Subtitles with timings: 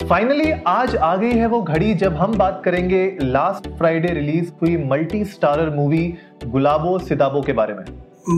[0.00, 4.76] Finally आज आ गई है वो घड़ी जब हम बात करेंगे लास्ट फ्राइडे रिलीज़ हुई
[4.78, 6.02] multi starrer movie
[6.44, 7.84] Gulabo Sitabo के बारे में।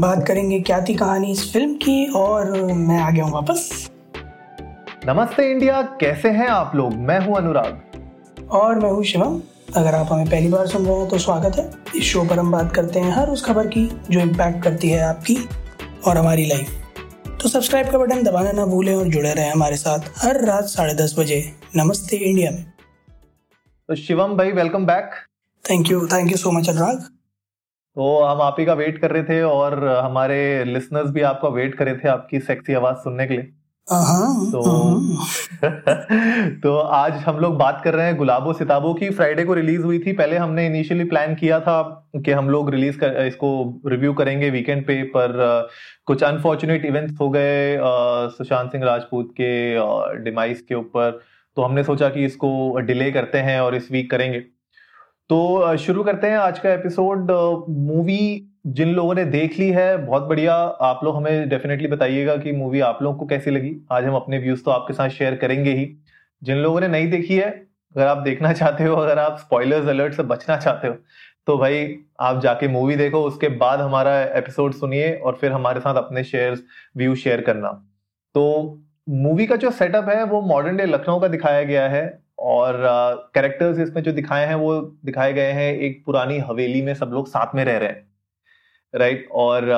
[0.01, 3.91] बात करेंगे क्या थी कहानी इस फ़िल्म की और मैं आ गया हूँ वापस।
[5.07, 6.95] नमस्ते इंडिया कैसे हैं आप लोग?
[6.95, 9.41] मैं हूँ अनुराग। और मैं हूँ शिवम।
[9.77, 12.53] अगर आप हमें पहली बार सुन रहे हैं तो स्वागत है। इस शो पर हम
[12.53, 15.39] बात करते हैं हर उस खबर की जो इम्पैक्ट करती है आपकी
[16.07, 16.83] और हमारी लाइफ
[17.43, 20.95] तो सब्सक्राइब का बटन दबाना ना भूलें और जुड़े रहें हमारे साथ हर रात साढ़े
[20.95, 21.41] दस बजे।
[21.77, 22.63] नमस्ते इंडिया में।
[23.89, 25.11] तो शिवम भाई welcome back
[25.65, 27.03] thank you thank you so much Anurag.
[27.97, 31.75] तो हम आप ही का वेट कर रहे थे और हमारे लिसनर्स भी आपका वेट
[31.75, 33.53] कर रहे थे आपकी सेक्सी आवाज़ सुनने के लिए।
[33.87, 34.61] तो
[36.63, 39.99] तो आज हम लोग बात कर रहे हैं गुलाबो सिताबो की। फ्राइडे को रिलीज़ हुई
[39.99, 41.83] थी। पहले हमने इनिशियली प्लान किया था
[42.25, 43.51] कि हम लोग रिलीज़ कर इसको
[43.87, 45.69] रिव्यू करेंगे वीकेंड पे पर
[46.07, 47.77] कुछ अनफॉर्चुनेट इवेंट्स हो गए
[48.37, 51.19] सुशांत सिंह राजपूत के डिमाइस के ऊपर।
[51.57, 54.43] तो हमने सोचा कि इसको डिले करते हैं और इस वीक करेंगे।
[55.31, 57.31] तो शुरू करते हैं आज का एपिसोड
[57.69, 62.53] मूवी जिन लोगों ने देख ली है, बहुत बढ़िया। आप लोग हमें डेफिनेटली बताइएगा कि
[62.53, 65.73] मूवी आप लोगों को कैसी लगी। आज हम अपने व्यूज़ तो आपके साथ शेयर करेंगे
[65.73, 65.89] ही।
[66.43, 67.49] जिन लोगों ने नहीं देखी है,
[67.97, 70.95] अगर आप देखना चाहते हो, अगर आप स्पॉयलर्स अलर्ट से बचना चाहते हो
[71.47, 75.95] तो भाई आप जाके मूवी देखो, उसके बाद हमारा एपिसोड सुनिए और फिर हमारे साथ
[75.95, 76.59] अपने शेयर
[76.97, 77.73] व्यू शेयर करना।
[78.35, 78.45] तो
[79.09, 82.77] मूवी का जो सेटअप है, वो मॉडर्न डे लखनऊ का दिखाया गया है। और
[83.35, 87.29] कैरेक्टर्स इसमें जो दिखाए हैं, वो दिखाए गए हैं एक पुरानी हवेली में सब लोग
[87.29, 88.07] साथ में रह रहे हैं
[88.95, 89.71] राइट और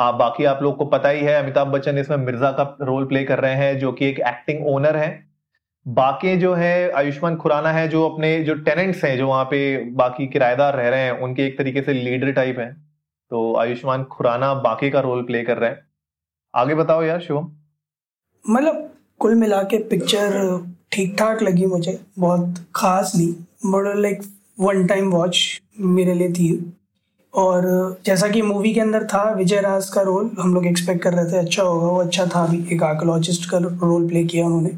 [0.00, 3.24] आप, बाकी आप लोग को पता ही है, अमिताभ बच्चन इसमें मिर्ज़ा का रोल प्ले
[3.24, 5.08] कर रहे हैं, जो कि एक एक्टिंग ओनर है।
[5.86, 9.60] बाकी जो है, आयुष्मान खुराना है, जो अपने जो टेनेंट्स हैं, जो वहाँ पे
[9.94, 12.72] बाकी किराएदार रह रहे हैं, उनके एक तरीके से लीडर टाइप हैं।
[13.30, 15.86] तो आयुष्मान खुराना बाकी का रोल प्ले कर रहे हैं।
[16.54, 17.50] आगे बताओ यार शिवम
[18.44, 20.38] मतलब कुल मिला के पिक्चर
[20.92, 23.32] ठीक ठाक लगी मुझे, बहुत खास नहीं
[23.72, 24.22] but like
[24.60, 26.74] one time watch मेरे लिए थी।
[27.34, 27.64] और
[28.06, 31.32] जैसा कि मूवी के अंदर था विजय राज का रोल हम लोग एक्सपेक्ट कर रहे
[31.32, 34.70] थे अच्छा होगा, वो अच्छा था भी एक आर्कोलॉजिस्ट का रोल प्ले किया उन्होंने।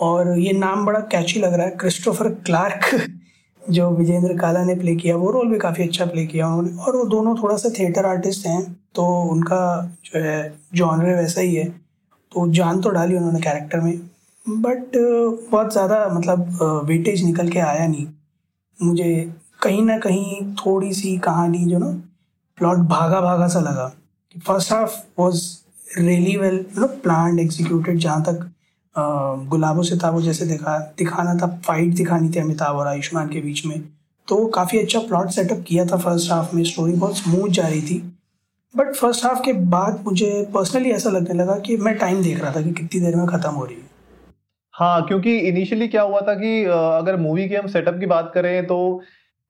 [0.00, 3.08] और ये नाम बड़ा कैची लग रहा है क्रिस्टोफर क्लार्क
[3.70, 6.96] जो विजेंद्र काला ने प्ले किया, वो रोल भी काफ़ी अच्छा प्ले किया उन्होंने। और
[6.96, 8.62] वो दोनों थोड़ा सा थिएटर आर्टिस्ट हैं
[8.94, 9.60] तो उनका
[10.04, 11.68] जो है जॉनरे वैसा ही है।
[12.32, 13.98] तो जान तो डाली उन्होंने कैरेक्टर में।
[14.46, 14.96] बट
[15.50, 18.06] बहुत ज़्यादा मतलब वेटेज निकल के आया नहीं।
[18.78, 19.32] मुझे
[19.62, 21.86] कहीं ना कहीं थोड़ी सी कहानी जो ना
[22.58, 23.92] प्लॉट भागा भागा सा लगा।
[24.36, 25.42] First half was
[25.98, 28.50] really well plan executed जहाँ तक
[29.50, 33.80] गुलाबो सिताबो जैसे दिखा, दिखाना था फाइट दिखानी थी अमिताभ और आयुष्मान के बीच में।
[34.28, 37.82] तो काफ़ी अच्छा प्लॉट सेटअप किया था फ़र्स्ट हाफ़ में स्टोरी बहुत स्मूथ जा रही
[37.82, 37.98] थी।
[38.74, 42.54] बट फ़र्स्ट हाफ़ के बाद मुझे पर्सनली ऐसा लगने लगा कि मैं टाइम देख रहा
[42.54, 43.92] था कि कितनी देर में ख़त्म हो रही है।
[44.74, 48.66] हाँ क्योंकि इनिशियली क्या हुआ था कि अगर मूवी के हम सेटअप की बात करें
[48.66, 48.78] तो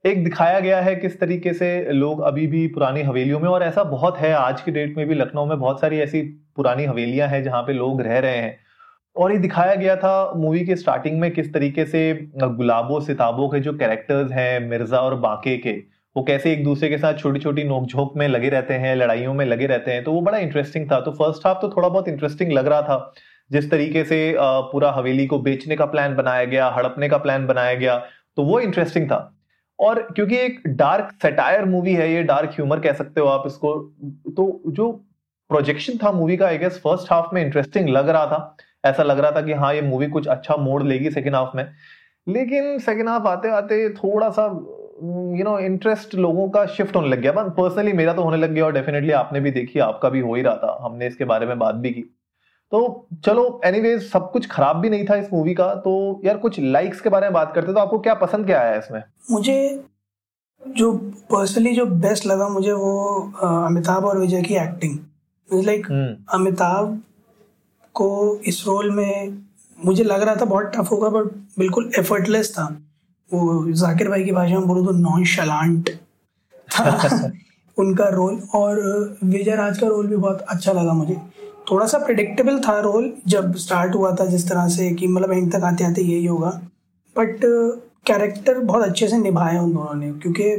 [0.05, 3.85] एक दिखाया गया है किस तरीके से लोग अभी भी पुरानी हवेलियों में, और ऐसा
[3.85, 6.21] बहुत है, आज की डेट में भी लखनऊ में बहुत सारी ऐसी
[6.57, 8.57] पुरानी हवेलियाँ हैं जहाँ पे लोग रह रहे हैं।
[9.17, 13.61] और ये दिखाया गया था मूवी के स्टार्टिंग में किस तरीके से गुलाबों, सिताबों के
[13.61, 15.73] जो कैरेक्टर्स हैं, मिर्ज़ा और बाके के,
[16.17, 19.45] वो कैसे एक दूसरे के साथ छोटी छोटी नोकझोंक में लगे रहते हैं, लड़ाइयों में
[19.47, 22.53] लगे रहते हैं तो वो बड़ा इंटरेस्टिंग था। तो फ़र्स्ट हाफ़ तो थोड़ा बहुत इंटरेस्टिंग
[22.53, 23.15] लग रहा था।
[23.51, 27.75] जिस तरीके से पूरा हवेली को बेचने का प्लान बनाया गया, हड़पने का प्लान बनाया
[27.75, 27.99] गया
[28.37, 29.31] तो वो इंटरेस्टिंग था।
[29.79, 33.75] और क्योंकि एक डार्क सेटायर मूवी है ये डार्क ह्यूमर कह सकते हो आप इसको
[34.37, 34.91] तो जो
[35.51, 39.19] प्रोजेक्शन था मूवी का आई गेस फ़र्स्ट हाफ़ में इंटरेस्टिंग लग रहा था। ऐसा लग
[39.19, 41.65] रहा था कि हाँ ये मूवी कुछ अच्छा मोड़ लेगी सेकेंड हाफ़ में।
[42.27, 44.45] लेकिन सेकेंड हाफ़ आते आते थोड़ा सा
[45.39, 48.65] यू नो इंटरेस्ट लोगों का शिफ्ट होने लग गया। पर्सनली मेरा तो होने लग गया
[48.65, 51.59] और डेफिनेटली आपने भी देखी, आपका भी हो ही रहा था। हमने इसके बारे में
[51.59, 52.14] बात भी की।
[52.75, 56.59] तो चलो एनीवेज सब कुछ खराब भी नहीं था इस मूवी का तो यार कुछ
[56.61, 59.03] लाइक्स के बारे में बात करते तो आपको क्या पसंद क्या आया इसमें?
[59.31, 59.85] मुझे
[60.63, 60.93] जो
[61.31, 67.01] पर्सनली जो बेस्ट लगा मुझे वो अमिताभ और विजय की एक्टिंग लाइक हम्म। अमिताभ
[67.95, 68.09] को
[68.47, 69.45] इस रोल में
[69.85, 72.65] मुझे लग रहा था बहुत टफ होगा बट बिल्कुल एफर्टलेस था।
[73.31, 75.91] वो जाकिर भाई की भाषा में बोलो तो नॉन शलांट
[76.69, 77.31] था।
[77.79, 78.83] उनका रोल और
[79.25, 81.17] विजय राज का रोल भी बहुत अच्छा लगा मुझे।
[81.67, 85.53] थोड़ा सा प्रिडिक्टेबल था रोल जब स्टार्ट हुआ था जिस तरह से कि मतलब एंड
[85.53, 86.51] तक आते आते यही होगा।
[87.17, 87.39] बट
[88.07, 90.51] कैरेक्टर बहुत अच्छे से निभाया उन दोनों ने, क्योंकि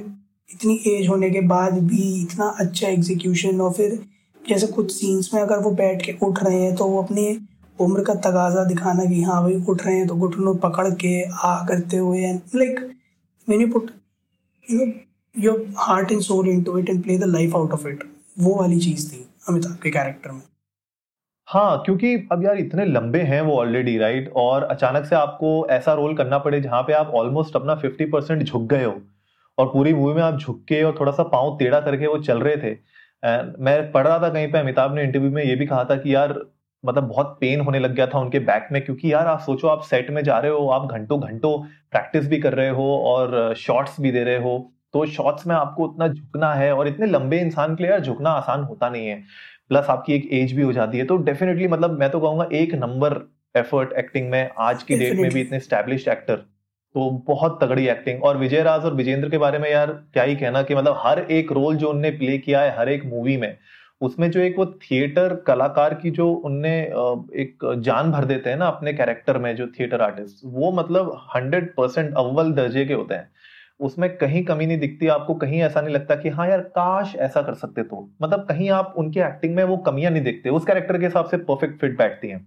[0.50, 4.00] इतनी एज होने के बाद भी इतना अच्छा एग्जीक्यूशन और फिर
[4.42, 7.28] जैसे कुछ सीन्स में अगर वो बैठ के उठ रहे हैं तो वो अपनी
[7.80, 11.56] उम्र का तगाजा दिखाना कि हाँ भाई उठ रहे हैं तो घुटनों पकड़ के आ
[11.68, 12.80] करते हुए like
[13.48, 13.92] when you put
[14.68, 14.92] you
[15.36, 18.04] your heart and soul into it and play the life out of it
[18.40, 20.42] वो वाली चीज़ थी अमिताभ के कैरेक्टर में।
[21.48, 25.94] हाँ क्योंकि अब यार इतने लंबे हैं वो ऑलरेडी राइट और अचानक से आपको ऐसा
[25.94, 28.94] रोल करना पड़े जहाँ पे आप ऑलमोस्ट अपना फिफ्टी परसेंट झुक गए हो।
[29.58, 32.40] और पूरी मूवी में आप झुक के और थोड़ा सा पाँव टेढ़ा करके वो चल
[32.40, 32.72] रहे थे।
[33.60, 36.14] मैं पढ़ रहा था कहीं पे, अमिताभ ने इंटरव्यू में ये भी कहा था कि
[36.16, 36.36] यार
[36.84, 39.82] मतलब बहुत पेन होने लग गया था उनके बैक में, क्योंकि यार आप सोचो, आप
[39.84, 41.58] सेट में जा रहे हो, आप घंटों घंटों
[41.92, 44.58] प्रैक्टिस भी कर रहे हो और शॉट्स भी दे रहे हो।
[44.94, 48.30] तो शॉट्स में आपको उतना झुकना है और इतने लंबे इंसान के लिए यार झुकना
[48.32, 49.24] आसान होता नहीं है।
[49.72, 52.74] प्लस आपकी एक एज भी हो जाती है। तो डेफिनेटली मतलब मैं तो कहूँगा एक
[52.76, 53.20] नंबर
[53.56, 58.24] एफर्ट एक्टिंग में आज की डेट में भी इतने स्टैब्लिश एक्टर तो बहुत तगड़ी एक्टिंग
[58.24, 61.20] और विजय राज और विजेंद्र के बारे में यार क्या ही कहना कि मतलब हर
[61.32, 63.58] एक रोल जो उनने प्ले किया है हर एक मूवी में
[64.02, 66.76] उसमें जो एक वो थिएटर कलाकार की जो उनने
[67.42, 71.74] एक जान भर देते हैं ना अपने कैरेक्टर में जो थिएटर आर्टिस्ट वो मतलब हंड्रेड
[71.76, 73.30] परसेंट अव्वल दर्जे के होते हैं।
[73.80, 77.42] उसमें कहीं कमी नहीं दिखती आपको कहीं ऐसा नहीं लगता कि हाँ यार काश ऐसा
[77.42, 81.00] कर सकते तो मतलब कहीं आप उनकी एक्टिंग में वो कमियाँ नहीं दिखते उस कैरेक्टर
[81.00, 82.46] के हिसाब से परफेक्ट फिट बैठती हैं।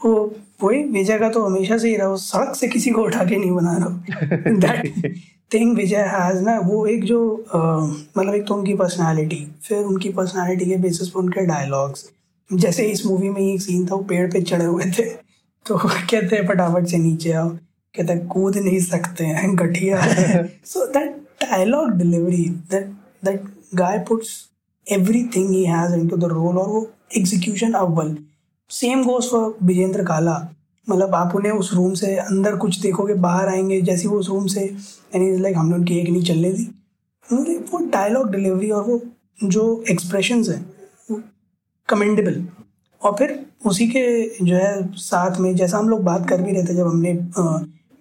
[0.00, 0.14] वो
[0.62, 3.50] वही विजय का तो हमेशा से ही रहा सड़क से किसी को उठा के नहीं
[3.50, 4.26] बना रहा।
[4.62, 5.14] दैट
[5.54, 7.20] थिंग विजय हैज़ ना वो एक जो
[8.18, 12.10] मतलब एक तो उनकी पर्सनालिटी फिर उनकी पर्सनालिटी के बेसिस पर उनके डायलॉग्स
[12.50, 15.04] जैसे इस मूवी में एक सीन था वो पेड़ पे चढ़े हुए थे
[15.66, 17.50] तो कहते हैं फटाफट से नीचे आओ।
[17.94, 20.00] कहते कूद नहीं सकते हैं गठिया।
[20.64, 22.86] So that dialogue delivery that
[23.24, 23.42] that
[23.74, 24.28] guy puts
[24.86, 26.86] everything he has into the role और वो
[27.16, 28.16] एग्जीक्यूशन अव्वल
[28.70, 30.36] सेम गोस फॉर विजेंद्र काला
[30.86, 34.46] मतलब आप उन्हें उस रूम से अंदर कुछ देखोगे बाहर आएँगे जैसे वो उस रूम
[34.46, 36.68] से यानी लाइक हमने उनकी एक नहीं चलने दी।
[37.28, 39.00] उन्होंने वो डायलॉग डिलीवरी और वो
[39.44, 40.58] जो एक्सप्रेशन है
[41.10, 41.20] वो
[41.88, 42.42] कमेंडेबल
[43.02, 44.04] और फिर उसी के
[44.44, 47.12] जो है साथ में जैसा हम लोग बात कर भी रहे थे जब हमने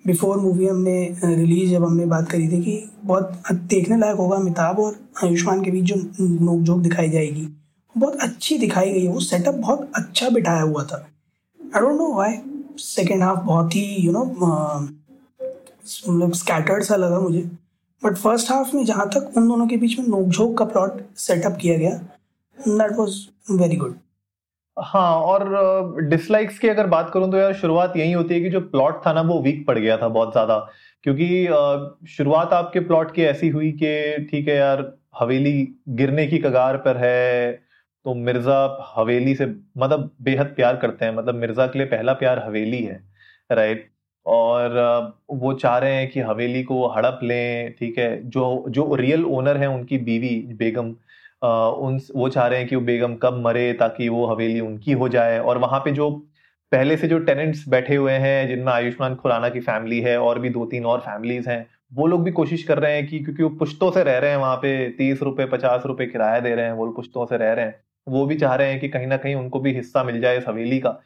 [0.06, 0.94] बिफोर मूवी हमने
[1.24, 5.72] रिलीज़ जब हमने बात करी थी कि बहुत देखने लायक होगा अमिताभ और आयुष्मान के
[5.72, 7.48] बीच जो नोकझोंक दिखाई जाएगी,
[7.96, 11.06] बहुत अच्छी दिखाई गई है। वो सेटअप बहुत अच्छा बिठाया हुआ था।
[11.60, 12.38] I don't know why
[12.80, 14.24] second half बहुत ही यू नो
[16.10, 17.50] मतलब स्कैटर्ड सा लगा मुझे।
[18.02, 21.58] बट फ़र्स्ट हाफ़ में जहाँ तक उन दोनों के बीच में नोकझोंक का प्लॉट सेटअप
[21.62, 21.92] किया गया
[22.58, 23.18] दैट वॉज़
[23.52, 23.96] वेरी गुड
[24.78, 25.44] हाँ और
[26.10, 29.14] डिसलाइक्स की अगर बात करूँ तो यार शुरुआत यही होती है कि जो प्लॉट था
[29.14, 30.58] ना वो वीक पड़ गया था बहुत ज़्यादा।
[31.04, 34.82] क्योंकि शुरुआत आपके प्लॉट की ऐसी हुई कि ठीक है यार,
[35.20, 35.52] हवेली
[35.92, 37.52] गिरने की कगार पर है
[38.06, 38.58] तो मिर्ज़ा
[38.96, 39.46] हवेली से
[39.78, 43.00] मतलब बेहद प्यार करते हैं मतलब मिर्ज़ा के लिए पहला प्यार हवेली है
[43.50, 43.90] राइट
[44.26, 44.74] और
[45.34, 48.30] वो चाह रहे हैं कि हवेली को हड़प लें, ठीक है?
[48.30, 50.94] जो जो रियल ओनर है उनकी बीवी बेगम
[51.42, 55.10] उन वो चाह रहे हैं कि वो बेगम कब मरे ताकि वो हवेली उनकी हो
[55.10, 56.10] जाए। और वहाँ पे जो
[56.72, 60.50] पहले से जो टेनेंट्स बैठे हुए हैं, जिनमें आयुष्मान खुराना की फैमिली है और भी
[60.50, 63.50] दो तीन और फैमिलीज़ हैं, वो लोग भी कोशिश कर रहे हैं कि क्योंकि वो
[63.50, 66.74] पुश्तों से रह रहे हैं वहाँ पे, तीस रुपए, पचास रुपए किराया दे रहे हैं,
[66.74, 67.76] वो पुश्तों से रह रहे हैं।
[68.08, 70.46] वो भी चाह रहे हैं कि कहीं ना कहीं उनको भी हिस्सा मिल जाए इस
[70.48, 71.00] हवेली का।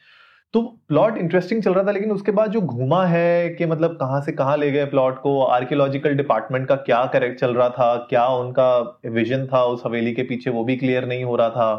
[0.56, 4.20] तो प्लॉट इंटरेस्टिंग चल रहा था, लेकिन उसके बाद जो घूमा है कि मतलब कहाँ
[4.22, 8.26] से कहाँ ले गए प्लॉट को आर्कियोलॉजिकल डिपार्टमेंट का क्या करेक्ट चल रहा था, क्या
[8.28, 11.74] उनका विजन था उस हवेली के पीछे, वो भी क्लियर नहीं हो रहा था।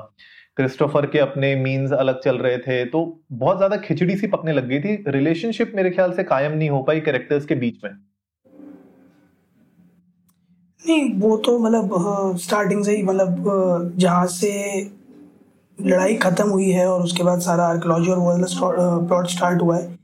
[0.57, 3.01] क्रिस्टोफर के अपने मीन्स अलग चल रहे थे तो
[3.35, 6.83] बहुत ज़्यादा खिचड़ी सी पकने लग गई थी। रिलेशनशिप मेरे ख्याल से कायम नहीं हो
[6.83, 7.91] पाई कैरेक्टर्स के बीच में।
[10.83, 14.53] नहीं, वो तो मतलब स्टार्टिंग से ही मतलब जहाँ से
[15.79, 18.47] लड़ाई ख़त्म हुई है और उसके बाद सारा आर्कोलॉजी और वर्ल्ड
[19.09, 19.95] प्लॉट स्टार्ट हुआ है।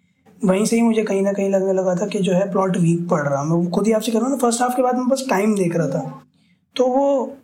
[0.40, 3.08] वहीं से ही मुझे कहीं ना कहीं लगने लगा था कि जो है प्लॉट वीक
[3.08, 5.08] पड़ रहा। मैं खुद ही आपसे कह रहा हूँ ना फ़र्स्ट हाफ़ के बाद मैं
[5.08, 6.22] बस टाइम देख रहा था।
[6.76, 7.36] तो वो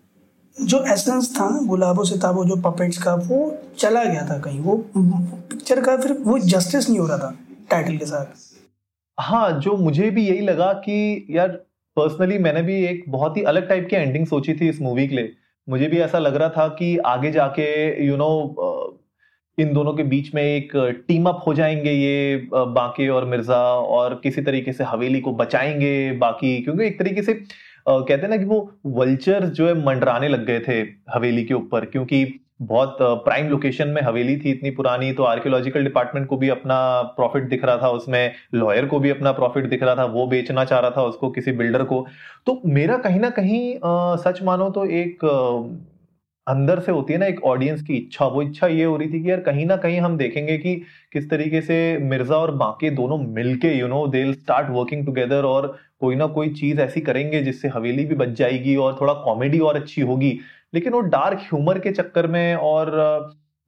[0.57, 4.77] जो एसेंस था ना, गुलाबो, सिताबो, जो पपेट्स का, वो चला गया था कहीं। वो
[4.97, 7.35] पिक्चर का फिर वो जस्टिस नहीं हो रहा था
[7.71, 8.27] टाइटल के साथ।
[9.19, 11.49] हाँ जो मुझे भी यही लगा कि यार
[11.97, 15.17] पर्सनली मैंने भी एक बहुत ही अलग टाइप की एंडिंग सोची थी इस मूवी के
[15.17, 15.33] लिए।
[15.69, 17.67] मुझे भी ऐसा लग रहा था कि आगे जाके
[18.07, 18.99] यू you नो know,
[19.59, 20.73] इन दोनों के बीच में एक
[21.09, 23.59] टीम अप हो जाएँगे ये बाकी और मिर्ज़ा
[23.97, 27.35] और किसी तरीके से हवेली को बचाएँगे बाकी क्योंकि एक तरीके से
[27.89, 31.85] कहते हैं ना कि वो वल्चर जो है मंडराने लग गए थे हवेली के ऊपर
[31.85, 36.79] क्योंकि बहुत प्राइम लोकेशन में हवेली थी इतनी पुरानी तो आर्कियोलॉजिकल डिपार्टमेंट को भी अपना
[37.17, 40.65] प्रॉफिट दिख रहा था, उसमें लॉयर को भी अपना प्रॉफिट दिख रहा था, वो बेचना
[40.65, 42.07] चाह रहा था उसको किसी बिल्डर को।
[42.47, 43.79] तो मेरा कहीं ना कहीं
[44.25, 45.25] सच मानो तो एक
[46.47, 49.23] अंदर से होती है ना, एक ऑडियंस की इच्छा, वो इच्छा ये हो रही थी
[49.23, 50.75] कि यार कहीं ना कहीं हम देखेंगे कि
[51.13, 55.67] किस तरीके से मिर्ज़ा और बाकी दोनों मिलके you know they start working together और
[56.01, 59.77] कोई ना कोई चीज़ ऐसी करेंगे जिससे हवेली भी बच जाएगी और थोड़ा कॉमेडी और
[59.77, 60.39] अच्छी होगी।
[60.73, 62.91] लेकिन वो डार्क ह्यूमर के चक्कर में और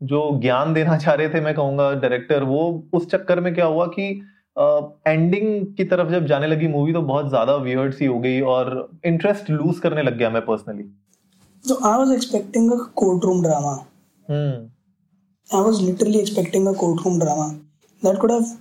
[0.00, 2.60] जो ज्ञान देना चाह रहे थे मैं कहूँगा डायरेक्टर वो
[2.94, 4.08] उस चक्कर में क्या हुआ कि
[4.56, 8.72] एंडिंग की तरफ़ जब जाने लगी मूवी तो बहुत ज़्यादा वियर्ड सी हो गई और
[9.06, 10.82] इंटरेस्ट लूज करने लग गया मैं पर्सनली
[11.64, 13.74] तो I was expecting a court room drama
[15.48, 17.48] I was literally expecting a court room drama
[18.02, 18.56] that could have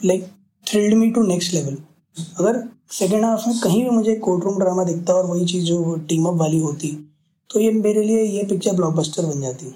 [0.00, 0.26] like
[0.66, 1.76] thrilled me to next level
[2.16, 5.96] अगर सेकेंड हाफ़ में कहीं भी मुझे कोर्ट रूम ड्रामा दिखता और वही चीज़ जो
[6.08, 6.96] टीम अप वाली होती
[7.50, 9.72] तो ये मेरे लिए ये पिक्चर ब्लॉकबस्टर बन जाती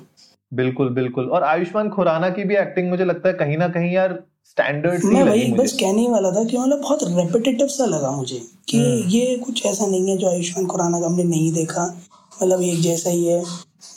[0.52, 4.12] बिल्कुल बिल्कुल। और आयुष्मान खुराना की भी एक्टिंग मुझे लगता है कहीं ना कहीं यार
[4.46, 8.78] स्टैंडर्ड मैं वही बस कहने वाला था कि मतलब बहुत रेपिटेटिव सा लगा मुझे कि
[8.78, 11.86] हम्म। ये कुछ ऐसा नहीं है जो आयुष्मान खुराना का हमने नहीं देखा।
[12.32, 13.42] मतलब एक जैसा ही है।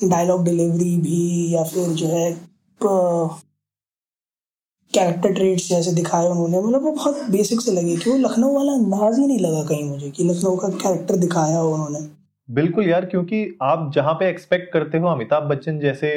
[0.03, 2.31] डायलॉग डिलीवरी भी या फिर जो है
[4.93, 8.73] कैरेक्टर ट्रेड्स जैसे दिखाए उन्होंने। मतलब वो बहुत बेसिक से लगे कि वो लखनऊ वाला
[8.73, 11.99] अंदाज ही नहीं लगा कहीं मुझे कि लखनऊ का कैरेक्टर दिखाया हो उन्होंने।
[12.49, 16.09] बिल्कुल यार, क्योंकि आप जहाँ पे एक्सपेक्ट करते हो, अमिताभ बच्चन जैसे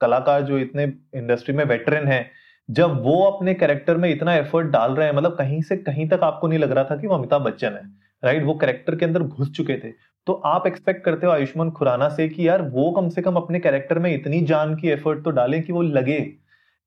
[0.00, 0.84] कलाकार जो इतने
[1.16, 2.30] इंडस्ट्री में वेटरन हैं,
[2.68, 6.20] जब वो अपने कैरेक्टर में इतना एफर्ट डाल रहे हैं मतलब कहीं से कहीं तक
[6.22, 7.82] आपको नहीं लग रहा था कि वो अमिताभ बच्चन है
[8.22, 9.90] राइट वो कैरेक्टर के अंदर घुस चुके थे।
[10.26, 13.60] तो आप एक्सपेक्ट करते हो आयुष्मान खुराना से कि यार, वो कम से कम अपने
[13.60, 16.20] कैरेक्टर में इतनी जान की एफर्ट तो डालें कि वो लगे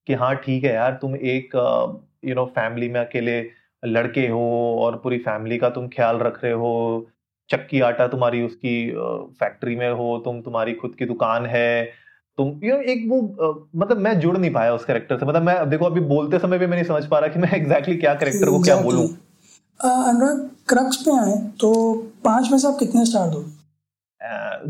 [0.07, 1.55] कि हाँ ठीक है यार, तुम एक
[2.25, 3.41] यू नो फैमिली में अकेले
[3.83, 4.43] लड़के हो
[4.81, 7.07] और पूरी फैमिली का तुम ख्याल रख रहे हो
[7.49, 8.75] चक्की आटा तुम्हारी उसकी
[9.39, 11.83] फैक्ट्री में हो तुम तुम्हारी खुद की दुकान है
[12.37, 13.21] तुम यू नो एक वो
[13.75, 16.67] मतलब मैं जुड़ नहीं पाया उस कैरेक्टर से मतलब मैं देखो अभी बोलते समय भी
[16.67, 19.07] मैं नहीं समझ पा रहा कि मैं एग्जैक्टली exactly क्या कैरेक्टर को क्या बोलूँ।
[19.79, 21.71] अनुराग क्रक्स पे आए तो
[22.23, 23.43] पाँच में से आप कितने स्टार दो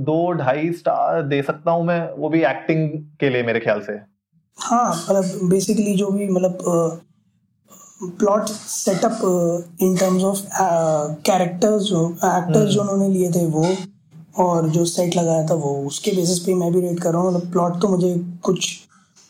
[0.03, 3.93] दो ढाई स्टार दे सकता हूँ मैं वो भी एक्टिंग के लिए मेरे ख्याल से।
[4.57, 7.01] हाँ मतलब बेसिकली जो भी मतलब
[8.01, 9.19] plot setup
[9.81, 10.39] in terms of
[11.25, 13.65] characters जो एक्टर्स हम्म। जो उन्होंने लिए थे वो
[14.43, 17.31] और जो सेट लगाया था वो उसके बेसिस पे मैं भी रेट कर रहा हूँ।
[17.31, 18.69] मतलब प्लॉट तो मुझे कुछ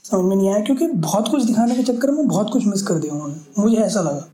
[0.05, 2.95] समझ में नहीं आया क्योंकि बहुत कुछ दिखाने के चक्कर में बहुत कुछ मिस कर
[2.95, 4.27] दिया उन्होंने। मुझे ऐसा लगा।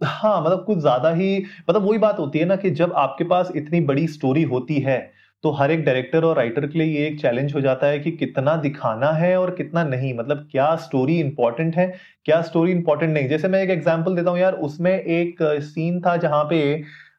[0.00, 1.36] हाँ मतलब कुछ ज़्यादा ही
[1.70, 4.98] मतलब वही बात होती है ना कि जब आपके पास इतनी बड़ी स्टोरी होती है
[5.44, 8.10] तो हर एक डायरेक्टर और राइटर के लिए ये एक चैलेंज हो जाता है कि
[8.12, 11.86] कितना दिखाना है और कितना नहीं मतलब क्या स्टोरी इंपॉर्टेंट है,
[12.26, 16.16] क्या स्टोरी इंपॉर्टेंट नहीं। जैसे मैं एक एग्ज़ाम्पल देता हूँ यार, उसमें एक सीन था
[16.18, 16.60] जहाँ पे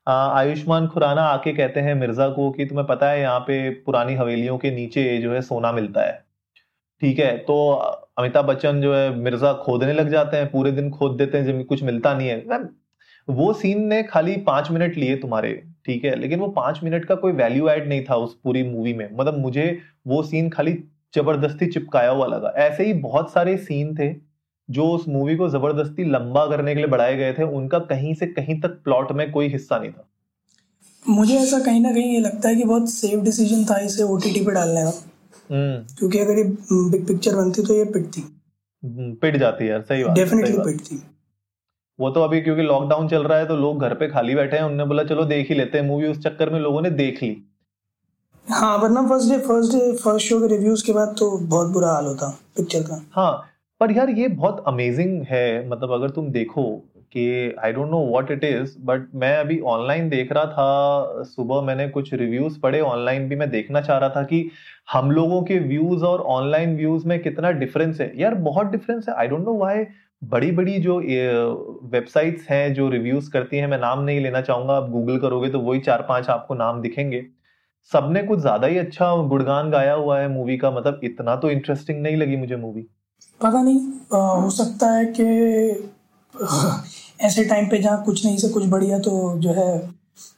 [0.07, 4.57] आयुष्मान खुराना आके कहते हैं मिर्ज़ा को कि, तुम्हें पता है यहाँ पे पुरानी हवेलियों
[4.57, 6.23] के नीचे जो है सोना मिलता है।
[7.01, 7.71] ठीक है तो
[8.19, 11.65] अमिताभ बच्चन जो है मिर्ज़ा खोदने लग जाते हैं, पूरे दिन खोद देते हैं, जब
[11.65, 12.59] कुछ मिलता नहीं है।
[13.27, 17.15] वो सीन ने खाली पाँच मिनट लिए तुम्हारे। ठीक है लेकिन वो पाँच मिनट का
[17.15, 19.65] कोई वैल्यू एड नहीं था उस पूरी मूवी में। मतलब मुझे
[20.07, 20.73] वो सीन खाली
[21.13, 24.13] ज़बरदस्ती चिपकाया हुआ लगा। ऐसे ही बहुत सारे सीन थे
[24.69, 28.25] जो उस मूवी को ज़बरदस्ती लंबा करने के लिए बढ़ाए गए थे। उनका कहीं से
[28.27, 30.07] कहीं तक प्लॉट में कोई हिस्सा नहीं था।
[31.05, 34.17] मुझे ऐसा कहीं ना कहीं ये लगता है कि बहुत सेफ़ डिसीज़न था इसे ओ
[34.17, 34.93] पे डालने का।
[35.49, 40.03] हम्म। क्योंकि अगर ये बिग पिक्चर बनती तो ये पिटती हम्म, पिट जाती है सही
[40.03, 40.95] बात। डेफिनेटली पिटती
[41.99, 44.63] वो तो अभी क्योंकि लॉकडाउन चल रहा है तो लोग घर पे खाली बैठे हैं
[44.63, 47.35] उन्होंने बोला चलो देख ही लेते हैं मूवी उस चक्कर में लोगों ने देख ली।
[48.47, 51.91] हाँ वरना first day first day first show के रिव्यूज़ के बाद तो बहुत बुरा
[51.91, 53.31] हाल होता पिक्चर का। हाँ
[53.81, 56.63] पर यार ये बहुत अमेजिंग है मतलब अगर तुम देखो
[57.13, 61.61] कि I don't know what it is but मैं अभी ऑनलाइन देख रहा था सुबह
[61.61, 64.49] मैंने कुछ रिव्यूज़ पढ़े ऑनलाइन भी मैं देखना चाह रहा था कि
[64.91, 69.15] हम लोगों के व्यूज़ और ऑनलाइन व्यूज़ में कितना डिफरेंस है। यार बहुत डिफरेंस है
[69.15, 69.83] आई डोंट नो व्हाई
[70.21, 70.97] बड़ी बड़ी जो
[71.91, 75.59] वेबसाइट्स हैं जो रिव्यूज़ करती हैं मैं नाम नहीं लेना चाहूँगा आप गूगल करोगे तो
[75.59, 77.25] वही चार पाँच आपको नाम दिखेंगे।
[77.91, 82.01] सबने कुछ ज़्यादा ही अच्छा गुणगान गाया हुआ है मूवी का मतलब इतना तो इंटरेस्टिंग
[82.01, 82.81] नहीं लगी मुझे मूवी।
[83.41, 83.79] पता नहीं
[84.13, 85.25] आ, हो सकता है कि
[87.25, 89.67] ऐसे टाइम पे जहाँ कुछ नहीं से कुछ बढ़िया तो जो है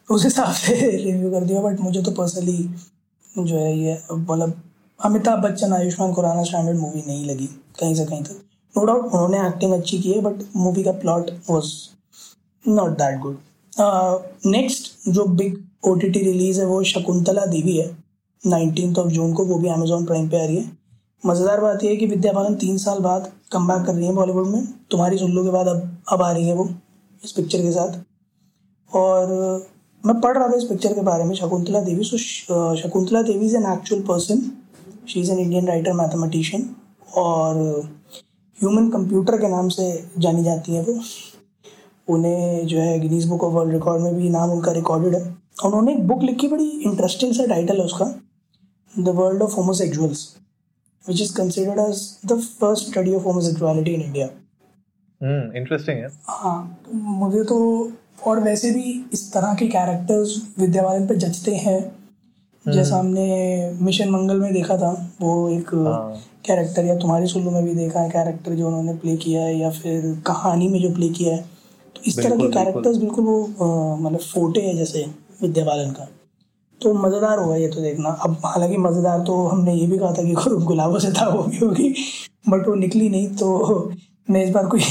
[0.10, 2.58] उस हिसाब से रिव्यू कर दिया बट मुझे तो पर्सनली
[3.36, 4.62] जो है ये मतलब
[5.00, 7.48] अमिताभ बच्चन आयुष्मान खुराना स्टैंडर्ड मूवी नहीं लगी
[7.80, 8.44] कहीं से कहीं तक।
[8.76, 11.72] नो डाउट उन्होंने एक्टिंग अच्छी की है बट मूवी का plot was
[12.66, 13.38] not that good
[14.48, 15.56] next जो big
[15.86, 17.86] O T T release है, वो शकुंतला देवी है।
[18.44, 20.72] नाइनटीन ऑफ़ जून को वो भी अमेजोन प्राइम पे आ रही है।
[21.24, 24.14] मज़ेदार बात यह है कि विद्या बालन तीन साल बाद कम बैक कर रही है
[24.14, 26.68] बॉलीवुड में। तुम्हारी सुल्लू के बाद अब अब आ रही है वो,
[27.24, 28.00] इस पिक्चर के साथ।
[28.92, 29.32] और
[30.04, 32.04] मैं पढ़ रहा था इस पिक्चर के बारे में, Shakuntala Devi.
[32.04, 32.18] So
[32.78, 34.42] Shakuntala Devi is an actual person
[35.08, 36.70] she is an Indian writer mathematician
[37.18, 37.56] और
[38.60, 41.00] ह्यूमन कंप्यूटर के नाम से जानी जाती है वो।
[42.08, 45.22] उन्हें जो है Guinness Book of World Record में भी नाम उनका रिकॉर्डेड है।
[45.66, 48.06] उन्होंने एक बुक लिखी बड़ी इंटरेस्टिंग सा टाइटल है उसका।
[48.94, 50.28] The World of Homosexuals
[51.06, 54.28] which is considered as the first study of homosexuality in India
[55.56, 57.58] interesting है हाँ तो मुझे तो
[58.28, 61.80] और वैसे भी इस तरह के कैरेक्टर्स विद्यावालन पे जचते हैं।
[62.68, 65.70] जैसा हम्म। हमने मिशन मंगल में देखा था वो एक
[66.46, 69.58] कैरेक्टर हाँ। या तुम्हारी सुल्लू में भी देखा है कैरेक्टर जो उन्होंने प्ले किया है
[69.58, 71.42] या फिर कहानी में जो प्ले किया है
[71.96, 75.06] तो इस तरह के कैरेक्टर्स बिल्कुल वो मतलब फोटे है जैसे
[75.42, 76.08] विद्या बालन का
[76.82, 80.24] तो मज़ेदार होगा ये तो देखना अब हालाँकि मज़ेदार तो हमने ये भी कहा था
[80.24, 81.94] कि गुलाबों से था वो भी होगी
[82.50, 83.92] बट वो निकली नहीं तो
[84.28, 84.82] मैं इस बार कोई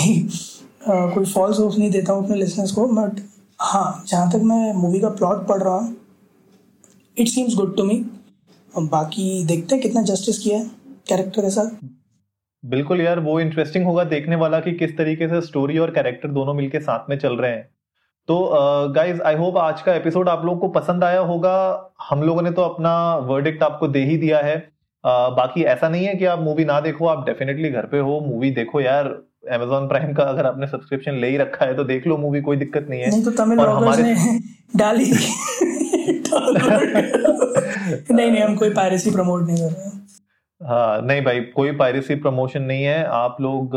[0.88, 3.20] कोई फॉल्स होप नहीं देता हूँ अपने लिसनर्स को बट
[3.60, 5.94] हाँ जहाँ तक मैं मूवी का प्लॉट पढ़ रहा हूँ
[7.18, 8.04] it seems good to me
[8.74, 10.70] बाकी देखते हैं कितना जस्टिस किया है
[11.08, 11.86] कैरेक्टर के साथ।
[12.64, 16.54] बिल्कुल यार वो इंटरेस्टिंग होगा देखने वाला कि किस तरीके से स्टोरी और कैरेक्टर दोनों
[16.54, 17.68] मिलके साथ में चल रहे हैं।
[18.28, 18.38] तो
[18.94, 21.56] गाइज़ आई होप आज का एपिसोड आप लोगों को पसंद आया होगा।
[22.10, 26.06] हम लोगों ने तो अपना वर्डिक्ट आपको दे ही दिया है। uh, बाकी ऐसा नहीं
[26.06, 29.06] है कि आप मूवी ना देखो आप डेफिनेटली घर पे हो मूवी देखो यार।
[29.52, 32.56] अमेजोन प्राइम का अगर आपने सब्सक्रिप्शन ले ही रखा है तो देख लो मूवी कोई
[32.56, 34.38] दिक्कत नहीं है। नहीं तो तमिल और हमारे ने
[34.76, 35.12] डाली।
[38.12, 39.90] नहीं नहीं हम कोई पायरेसी प्रमोट नहीं कर रहे
[40.66, 43.74] हाँ। नहीं भाई, कोई पायरेसी प्रमोशन नहीं है। आप लोग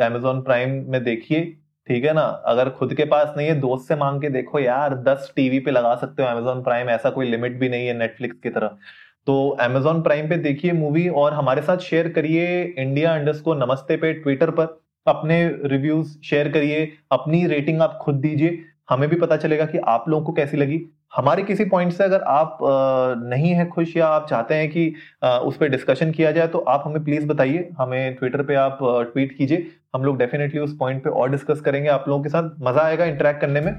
[0.00, 1.56] अमेजोन प्राइम में देखिए,
[1.88, 2.22] ठीक है ना?
[2.22, 5.70] अगर खुद के पास नहीं है, दोस्त से मांग के देखो, यार, दस टीवी पे
[5.70, 8.66] लगा सकते हो अमेजोन प्राइम ऐसा कोई लिमिट भी नहीं है नेटफ्लिक्स की तरह।
[9.26, 14.12] तो अमेजोन प्राइम पे देखिए मूवी और हमारे साथ शेयर करिए इंडिया अंडर्स नमस्ते पे
[14.12, 19.64] ट्विटर पर। अपने रिव्यूज़ शेयर करिए, अपनी रेटिंग आप खुद दीजिए। हमें भी पता चलेगा
[19.64, 20.80] कि आप लोगों को कैसी लगी।
[21.16, 22.58] हमारे किसी पॉइंट से अगर आप
[23.22, 24.86] नहीं है खुश या आप चाहते हैं कि
[25.24, 29.36] उस पर डिस्कशन किया जाए तो आप हमें प्लीज़ बताइए। हमें ट्विटर पे आप ट्वीट
[29.38, 32.82] कीजिए। हम लोग डेफिनेटली उस पॉइंट पे और डिस्कस करेंगे आप लोगों के साथ। मज़ा
[32.82, 33.72] आएगा इंटरेक्ट करने में।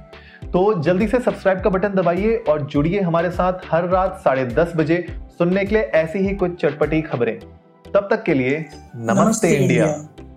[0.53, 4.73] तो जल्दी से सब्सक्राइब का बटन दबाइए और जुड़िए हमारे साथ हर रात साढ़े दस
[4.75, 5.05] बजे
[5.39, 7.37] सुनने के लिए ऐसी ही कुछ चटपटी खबरें।
[7.85, 10.28] तब तक के लिए नमस्ते, नमस्ते इंडिया, इंडिया।